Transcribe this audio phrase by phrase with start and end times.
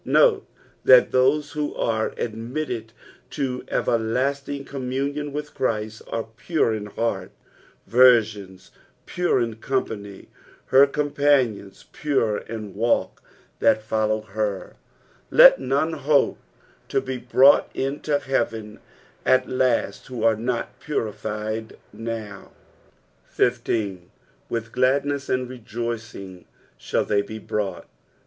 [0.03, 0.47] Note
[0.83, 2.91] that those who are admitted
[3.29, 7.29] to everlasting com' muDJOQ with Christ, are pure in heart—
[7.87, 8.59] virgiju,
[9.05, 10.27] pure ia company—
[10.71, 13.21] ''her eom panioiit," pure in walk~
[13.61, 14.25] "(Aa( jWfcie
[14.71, 14.75] Aw."
[15.29, 16.39] Let none hope
[16.87, 18.79] to bo brought iuto" heaven
[19.23, 22.53] at last who are not puriQed now.
[23.37, 24.09] 19.''
[24.49, 26.45] With gladnea and rejoiring
[26.79, 27.87] iJiall they be brought."